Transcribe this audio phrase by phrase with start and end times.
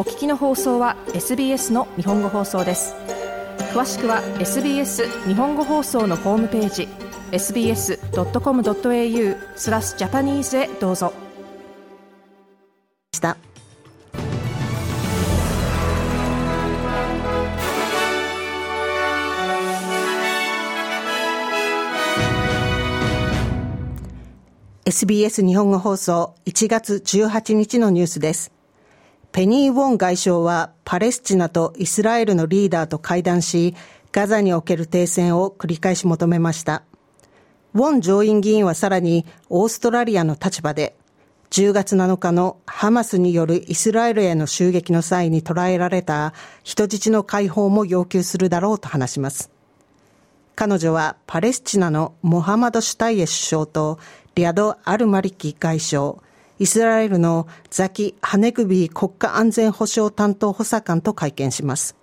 [0.00, 2.94] お聞きの放送は SBS の日本語放送です。
[3.74, 6.88] 詳しくは SBS 日本語放送のホームページ
[7.32, 7.98] sbs.com.au
[9.56, 11.12] スラスジャパニーズへどうぞ。
[13.12, 13.36] した。
[24.86, 28.59] SBS 日本語放送1月18日のニュースです。
[29.32, 33.76] ペニー・ウォン外相はパレスチナとイスラエルのリーダーと会談し、
[34.10, 36.82] ガザにおける停戦を繰り返し求めました。
[37.74, 40.96] ウォン上院議員はさらにオーストラリアの立場で、
[41.50, 46.32] 10月7日のハマスによるイスラエルへの襲撃の際に捕らえられた
[46.64, 49.50] 人質の解放も要求するだろうと話します。
[50.56, 54.00] 彼女はパレスチナのモハマド・シュタイエ首相と
[54.34, 56.16] リアド・アルマリキ外相、
[56.60, 61.96] イスラエルのザキ・ハネグビー国家安全保障担当補佐官と会見します。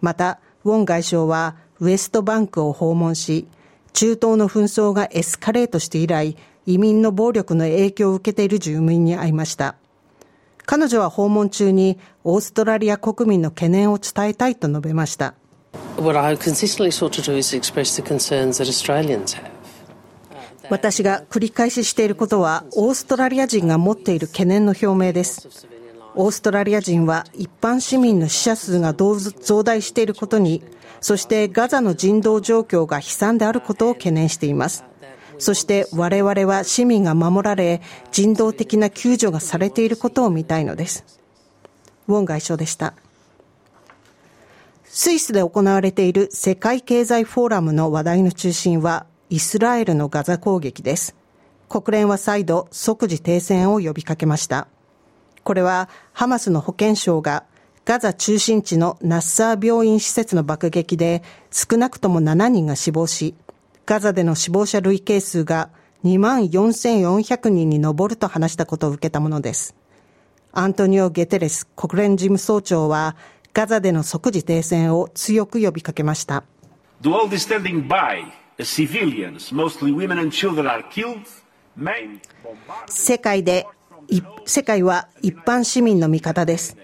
[0.00, 3.46] また、ウォン外相はウエストバンクを訪問し、
[3.92, 9.76] 中東の紛争がエスカレートして以来、移民の暴力の影響を受けている住民に会いました。
[10.64, 15.34] 彼女は訪問中にオーストラリア国民の懸念を伝えたいと述べました。
[15.98, 19.51] What I consistently sought to do is express the concerns that Australians have.
[20.70, 25.66] 私が繰り返ししていることは、オーストラリア人が持っている懸念の表明です。
[26.14, 30.62] オーストラリア人は一般市民の死者数が増大していることに、
[31.00, 34.84] そしてガザの人道状況が悲惨であることを懸念しています。
[35.38, 37.80] そして我々は市民が守られ、
[38.12, 41.04] 人道的な救助がされていることを見たいのです。
[42.06, 42.94] ウォン外相でした。
[44.84, 51.16] スイスで行われている世界経済フォーラムの話題の中心はイスラエルのガザ攻撃です。
[51.70, 54.68] 国連は再度即時停戦を呼びかけました。
[55.42, 57.44] これはハマスの保健省が
[57.86, 63.34] ガザ中心地のナッサー病院施設の爆撃で少なくとも7人が死亡し、
[63.86, 65.70] ガザでの死亡者累計数が
[66.04, 69.74] 2万4400人に上ると話したことを受けたものです。
[70.52, 73.16] アントニオ・ゲテレス国連事務総長は
[73.54, 76.44] ガザでの即時停戦を強く呼びかけました。
[82.86, 83.66] 世界で、
[84.44, 86.76] 世界は一般市民の味方です。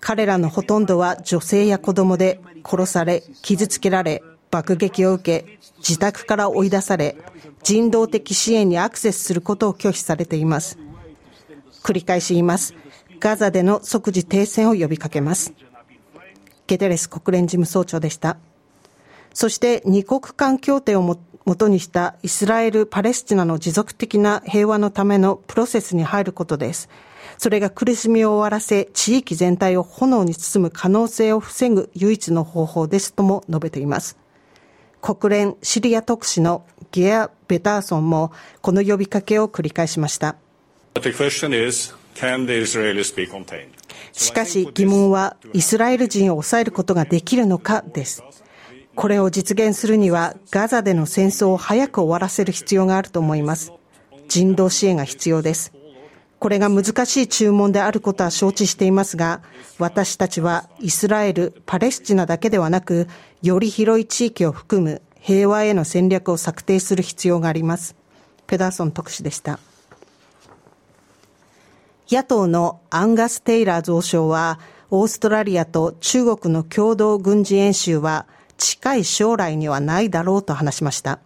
[0.00, 4.22] 彼らのほとんどは女性や子供で殺され、傷つけられ、
[4.52, 7.16] 爆撃を受け、自宅から追い出され、
[7.64, 10.78] 人道的支援にアクセスすることを拒否されています。
[11.82, 12.74] 繰り返し言います。
[13.18, 15.52] ガザでの即時停戦を呼びかけます。
[16.68, 18.36] ゲテレス国連事務総長でした。
[19.36, 21.18] そして二国間協定をも
[21.56, 26.88] とにしたイスラエル・パレスチナの持続的な平和のためのプロセスに入ることです。
[27.36, 34.16] それが苦しみを終わらせ、地域全体を炎に包む可能性を防ぐ唯一の方法ですとも述べています。
[35.02, 38.32] 国連シリア特使のゲア・ベターソンも
[38.62, 40.36] この呼びかけを繰り返しました。
[44.14, 48.24] しかし疑問はイスラエル人を抑えることができるのかです。
[48.96, 53.72] これを実現するにはガザでの戦争を早く終わらせる必要があると思います。
[54.26, 55.72] 人道支援が必要です。
[56.38, 59.42] これが難しい注文であることは承知していますが、
[59.78, 63.06] 私たちはイスラエル、パレスチナだけではなく、
[63.42, 67.96] より広い地域を含む平和への戦略を策定する必要があります。
[68.46, 69.58] ペダーソン特使でした。
[72.10, 74.58] 野党のアンガス・テイラー増相は、
[74.90, 78.26] オーストラリアと中国の共同軍事演習は
[78.58, 81.20] 近い将来にはないだろうと話しました。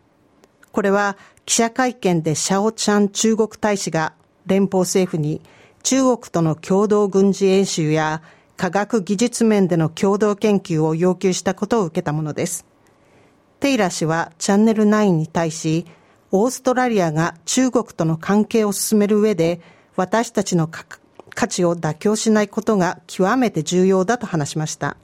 [0.73, 4.13] これは記者会見でシャオチャン中国大使が
[4.47, 5.41] 連邦政府に
[5.83, 8.23] 中国との共同軍事演習や
[8.57, 12.67] 科学技術面での共同研究を要求したことを受けたものです。
[13.59, 15.87] テイラ氏はチャンネル9に対し、
[16.31, 19.61] オーストラリアが中国との関係を進める上で
[19.97, 20.85] 私たちの価
[21.49, 24.97] 値を妥協しないことが極めて重要だと話しました。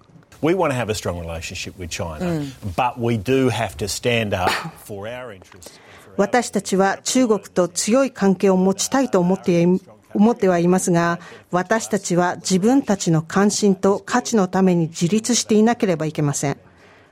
[0.43, 2.47] We want to have a strong relationship with China,
[2.77, 4.51] but we do have to stand up
[4.85, 5.81] for our interests.
[6.17, 9.67] 私たちは中国と強い関係を持ちたいと思って
[10.15, 11.19] 思ってはいますが、
[11.51, 16.59] 私たちは自分たちの関心と価値のために自立していなければいけません。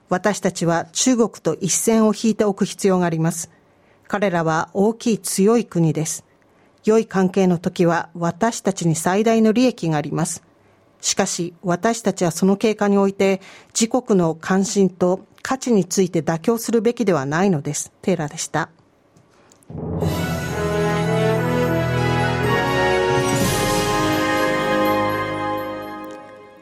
[0.09, 3.51] 私たちは中国と一線を引いておく必要があります。
[4.09, 6.25] 彼らは大きい強い国です。
[6.85, 10.43] 良い関係の時は私たちに最大の利益があります。
[11.05, 13.43] しかし私たちはその経過において
[13.79, 17.93] 自国の関心と価値について妥協するべきではないのです。
[18.01, 18.71] テーラでした。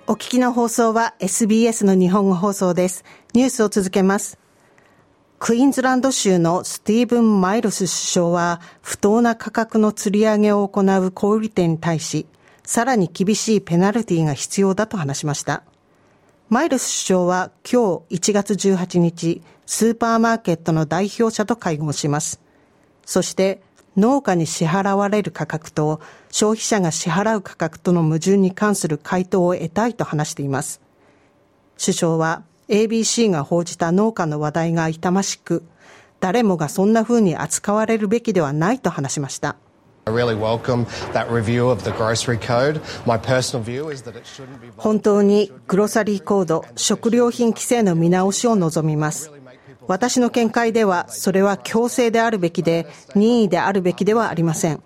[0.09, 3.05] お聞きの放送は SBS の日本語放送です。
[3.35, 4.41] ニュースを続けます。
[5.39, 12.27] クイーンズランド州のスティーブン・マイルス首相は不当な価格の釣り上げを行う小売店に対し、
[12.65, 15.63] さらに厳しいペナルティが必要だと話しました。
[16.49, 22.41] マイルス首相は今日1月18日、スーパーマーケットの代表者と会合します。
[23.07, 23.63] そして
[23.97, 26.01] 農家に支払われる価格と
[26.31, 30.81] 消費者が支払う価格との矛盾に関する回答を得たいと話しています。
[31.79, 35.65] 首相は ABC が報じた農家の話題が痛ましく、
[36.21, 39.57] 誰もがそんな風に扱われるべきではないと話しました。
[44.77, 49.31] 本当にグロサリーコード、食料品規制の見直しを望みます。
[49.87, 54.83] 私の見解では、それは強制であるべきで、任意であるべきではありません。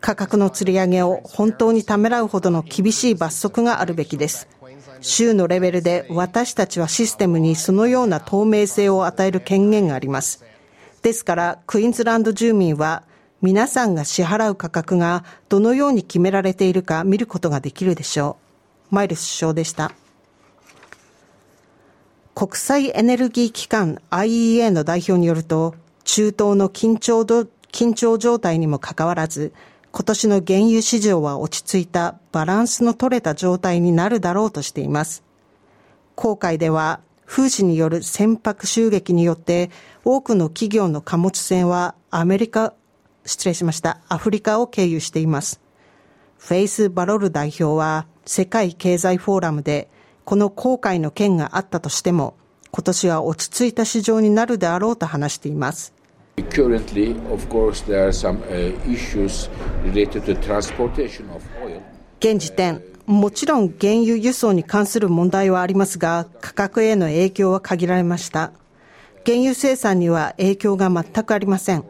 [0.00, 4.48] 価格の釣り上げを本当にためらうほどの厳しい罰則があるべきです。
[5.00, 10.44] 州のレベルで私たちはシステムにそのような透明性を与える権限があります。
[11.02, 13.02] ですから、クイーンズランド住民は
[13.40, 18.36] 皆さんが支払う価格がどのように決められているか見ることができるでしょ
[18.90, 18.94] う。
[18.94, 19.92] マイルス首相でした。
[22.34, 25.74] 国際エネルギー機関 IEA の代表によると、
[26.04, 27.22] 中東の緊張
[27.72, 29.52] 緊張状態にもかかわらず、
[29.92, 35.22] 今年の原油市場は落ち着いたバランスの取れた状態になるだろうとしています。
[36.14, 39.70] 航海では風刺による船舶襲撃によって
[40.04, 42.74] 多くの企業の貨物船はアメリカ、
[43.28, 45.60] 失礼しました、アフリカを経由しています。
[46.38, 49.88] フェイス・バロル代表は世界経済フォーラムで
[50.24, 52.34] この後悔の件があったとしても、
[52.70, 55.92] 今年は落ち着いた市場になるであろうと話しています。
[56.36, 58.40] Currently, of course, there are some、
[58.86, 59.50] issues
[59.84, 61.80] related to transportation of oil.
[62.20, 68.52] 現時点、もちろん原油輸送に関する問題はありますが、価格への影響は限られました。
[69.24, 71.84] 原油生産には影響が全くありません。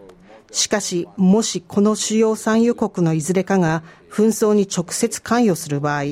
[0.51, 6.05] しかし、もしこの主要産油国のいずれかが紛争に直接関与する場合、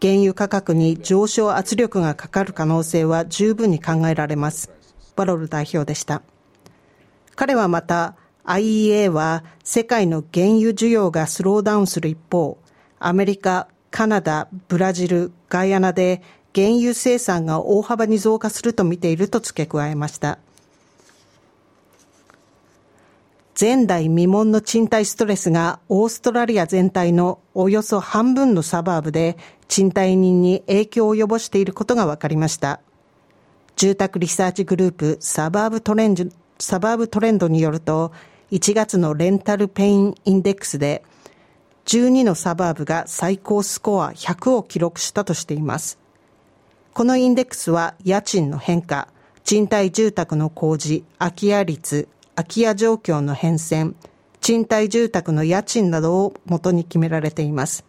[0.00, 4.70] 原油価格に上昇圧力がかかる可能性は十分に考えられます。
[5.14, 6.22] バロル代表でした。
[7.34, 12.58] 彼はまた IEA は世界の原油需要がスローダウンする一方、
[12.98, 16.22] アメリカ、カナダ、ブラジル、ガイアナで
[16.54, 20.38] 原油生産が大幅に増加すると見ていると付け加えました。
[23.58, 32.82] 前代未聞の賃貸ストレスがオーストラリア全体のおよそ半分のサバーブで賃貸人に影響を及ぼしていることが分かりました。
[33.76, 36.24] 住宅リサーチグループサバーブトレンド
[36.58, 38.12] サバーブトレンドによると
[38.50, 41.02] 1月のレンタルペインインデックスで
[41.86, 45.98] 12のサバーブが最高スコア100を記録したとしています。
[46.92, 49.08] このインデックスは家賃の変化、
[49.44, 53.94] 賃貸住宅の工事、空き家率、空き家状況の変遷、
[54.40, 57.84] 賃貸住宅の家賃などを元に決められています。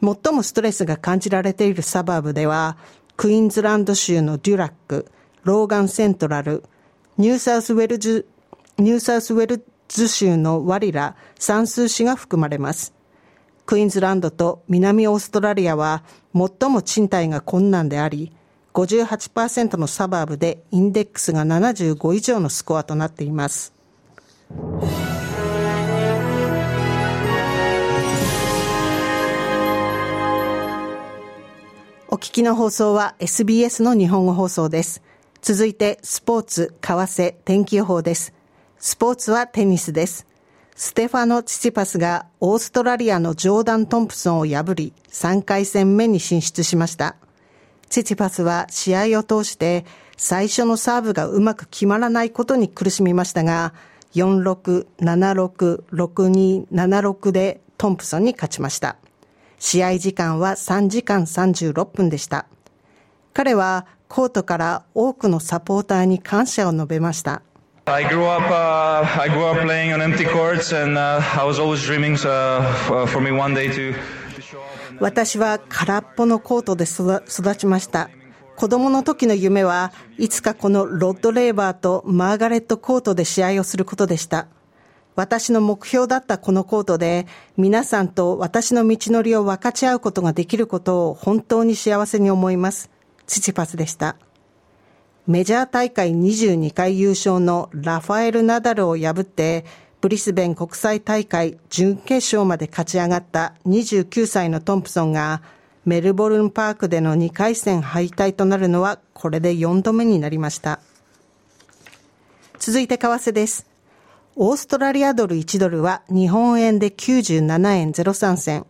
[0.00, 2.76] 最もストレスが感じられているサバーブでは、
[3.16, 5.10] クイーンズランド州のデュラック、
[5.42, 6.62] ローガンセントラル、
[7.18, 8.28] ニューサウスウェルズ、
[8.78, 12.94] ニューサウスウェルズ州のワリラ、サンズスーシーが含まれます。
[13.64, 18.32] クイーンズランドと南オーストラリアは最も賃貸が困難であり、
[18.76, 23.72] 58%のサバーブでインデックスが75以上のスコアとなっています。
[32.08, 35.02] お聞きの放送は SBS の日本語放送です。
[35.40, 38.34] 続いてスポーツ、為替、天気予報です。
[38.78, 40.26] スポーツはテニスです。
[40.74, 47.16] ステファノ・チチパスがオーストラリアのジョーダン・トンプソンを破り3回戦目に進出しました。
[47.88, 49.84] チチパスは試合を通して
[50.16, 53.74] 最初のサーブがうまく決まらないことに苦しみましたが、
[54.14, 58.96] 4-6、7-6、6-2、7-6でトンプソンに勝ちました。
[59.58, 62.46] 試合時間は3時間36分でした。
[63.34, 67.42] 彼はコートから多くのサポーターに感謝を述べました。
[67.88, 71.84] I grew up, uh, I grew up playing on empty courts and uh, I was always
[71.84, 73.94] dreaming uh, for me one day to
[74.98, 78.10] 私は空っぽのコートで育ちました。
[78.56, 84.48] 子供の時の夢はいつかこのロッドレーバーとマーガレットコートで試合をすることでした。
[85.14, 87.26] 私の目標だったこのコートで
[87.56, 92.90] 皆さんと私の道のりを分かち合うことができることを本当に幸せに思います。
[93.26, 94.16] チチパスでした。
[95.26, 99.64] メジャー大会22回優勝のラファエル・ナダルを破って
[100.06, 105.42] ブリスベン国際大会準決勝まで勝ち上がった29歳のトンプソンが
[105.84, 110.78] メルボルンパークでの2回戦敗退となるのはこれで4度目になりました。
[112.60, 113.66] 続いて為替です。
[114.36, 118.64] オーストラリアドル1ドルは日本円で97円03銭、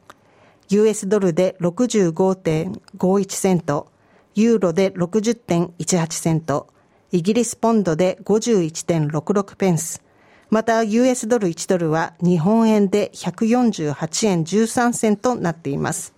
[0.70, 3.88] US ドルで65.51セント、
[4.34, 6.68] ユーロで60.18セント、
[7.12, 10.02] イギリスポンドで51.66ペンス、
[10.48, 16.14] また US ドル1ドルは日本円で148円13銭となっています。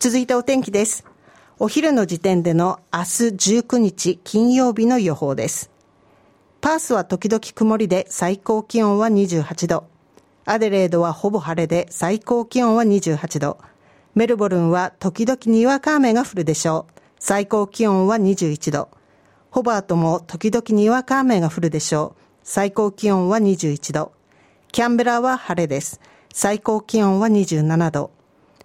[0.00, 1.04] 続いてお天気です。
[1.58, 3.04] お昼の時点での明日
[3.60, 5.70] 19日金曜日の予報です。
[6.60, 9.84] パースは時々曇りで最高気温は28度。
[10.44, 13.58] アデレードはほぼ晴れで最高気温は28度。
[14.14, 17.00] メルボルンは時々にわか雨が降るでしょう。
[17.20, 18.88] 最高気温は21度。
[19.50, 22.29] ホバートも時々にわか雨が降るでしょう。
[22.52, 24.10] 最高気温は21度。
[24.72, 26.00] キャンベラは晴れです。
[26.34, 28.10] 最高気温は27度。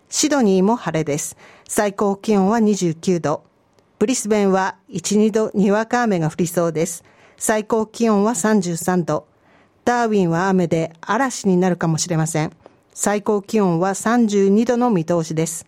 [0.09, 1.37] シドニーも晴れです。
[1.69, 3.43] 最高気温は29度。
[3.99, 7.03] ブリスベンは1、2度にわか雨が降りそうです。
[7.37, 9.27] 最高気温は33度。
[9.83, 12.53] ダーウィンは雨で嵐になるかもしれません。
[12.91, 15.67] 最高気温は32度の見通しです。